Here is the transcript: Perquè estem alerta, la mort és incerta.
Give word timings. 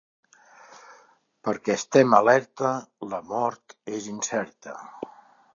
Perquè 1.49 1.75
estem 1.81 2.17
alerta, 2.21 2.73
la 3.15 3.23
mort 3.35 3.79
és 3.99 4.13
incerta. 4.17 4.79